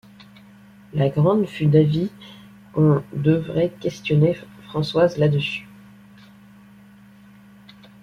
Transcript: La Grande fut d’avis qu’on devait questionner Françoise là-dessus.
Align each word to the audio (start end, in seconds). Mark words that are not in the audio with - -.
La 0.95 1.09
Grande 1.09 1.45
fut 1.45 1.67
d’avis 1.67 2.09
qu’on 2.73 3.03
devait 3.13 3.69
questionner 3.79 4.35
Françoise 4.67 5.15
là-dessus. 5.19 5.67